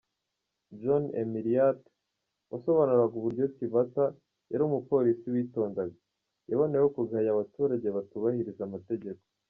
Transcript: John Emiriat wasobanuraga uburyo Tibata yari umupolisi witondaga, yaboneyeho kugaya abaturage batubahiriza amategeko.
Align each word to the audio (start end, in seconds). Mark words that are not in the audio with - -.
John 0.81 1.03
Emiriat 1.21 1.79
wasobanuraga 2.51 3.15
uburyo 3.17 3.45
Tibata 3.55 4.05
yari 4.51 4.63
umupolisi 4.65 5.25
witondaga, 5.33 5.97
yaboneyeho 6.49 6.87
kugaya 6.97 7.27
abaturage 7.31 7.87
batubahiriza 7.97 8.61
amategeko. 8.65 9.23